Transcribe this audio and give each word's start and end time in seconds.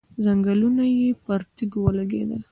ځنګنونه 0.23 0.83
يې 0.97 1.09
پر 1.25 1.41
تيږو 1.55 1.79
ولګېدل. 1.83 2.39